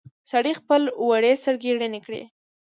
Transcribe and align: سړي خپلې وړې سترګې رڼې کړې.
سړي 0.31 0.53
خپلې 0.59 0.87
وړې 1.07 1.31
سترګې 1.41 1.71
رڼې 1.79 1.99
کړې. 2.05 2.21